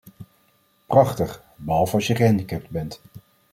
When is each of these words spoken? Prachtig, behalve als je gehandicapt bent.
Prachtig, 0.85 1.43
behalve 1.55 1.93
als 1.95 2.07
je 2.07 2.15
gehandicapt 2.15 2.69
bent. 2.69 3.01